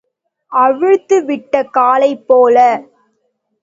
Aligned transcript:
அவிழ்த்து 0.51 1.17
விட்ட 1.25 1.63
காளை 1.71 2.11
போல. 2.27 2.57